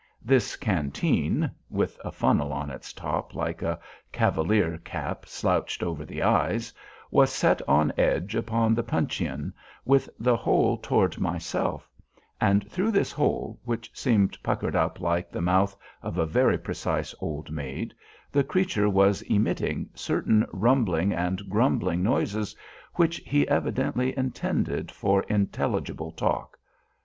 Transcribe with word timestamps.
This 0.23 0.55
canteen 0.55 1.51
(with 1.69 1.95
a 2.03 2.11
funnel 2.11 2.51
on 2.51 2.71
its 2.71 2.91
top 2.91 3.35
like 3.35 3.61
a 3.61 3.79
cavalier 4.11 4.79
cap 4.79 5.27
slouched 5.27 5.83
over 5.83 6.05
the 6.05 6.23
eyes) 6.23 6.73
was 7.11 7.31
set 7.31 7.61
on 7.69 7.93
edge 7.99 8.33
upon 8.33 8.73
the 8.73 8.81
puncheon, 8.81 9.53
with 9.85 10.09
the 10.17 10.35
hole 10.35 10.75
toward 10.77 11.19
myself; 11.19 11.87
and 12.39 12.67
through 12.67 12.89
this 12.89 13.11
hole, 13.11 13.59
which 13.63 13.91
seemed 13.93 14.41
puckered 14.41 14.75
up 14.75 14.99
like 14.99 15.29
the 15.29 15.39
mouth 15.39 15.77
of 16.01 16.17
a 16.17 16.25
very 16.25 16.57
precise 16.57 17.13
old 17.21 17.51
maid, 17.51 17.93
the 18.31 18.43
creature 18.43 18.89
was 18.89 19.21
emitting 19.29 19.87
certain 19.93 20.43
rumbling 20.51 21.13
and 21.13 21.47
grumbling 21.47 22.01
noises 22.01 22.55
which 22.95 23.17
he 23.17 23.47
evidently 23.47 24.17
intended 24.17 24.89
for 24.89 25.21
intelligible 25.29 26.09
talk. 26.09 26.57